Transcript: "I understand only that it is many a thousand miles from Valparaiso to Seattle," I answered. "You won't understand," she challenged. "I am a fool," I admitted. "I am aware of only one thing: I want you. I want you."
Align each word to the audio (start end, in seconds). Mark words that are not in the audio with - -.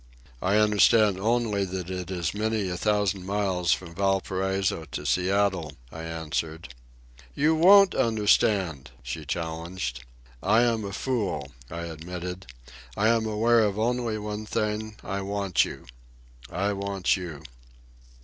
"I 0.41 0.55
understand 0.55 1.19
only 1.19 1.63
that 1.63 1.91
it 1.91 2.09
is 2.09 2.33
many 2.33 2.69
a 2.69 2.75
thousand 2.75 3.23
miles 3.23 3.71
from 3.71 3.93
Valparaiso 3.93 4.85
to 4.85 5.05
Seattle," 5.05 5.73
I 5.91 6.01
answered. 6.01 6.73
"You 7.35 7.53
won't 7.53 7.93
understand," 7.93 8.89
she 9.03 9.25
challenged. 9.25 10.03
"I 10.41 10.63
am 10.63 10.85
a 10.85 10.91
fool," 10.91 11.51
I 11.69 11.81
admitted. 11.83 12.47
"I 12.97 13.09
am 13.09 13.27
aware 13.27 13.59
of 13.59 13.77
only 13.77 14.17
one 14.17 14.47
thing: 14.47 14.95
I 15.03 15.21
want 15.21 15.65
you. 15.65 15.85
I 16.49 16.73
want 16.73 17.15
you." 17.15 17.43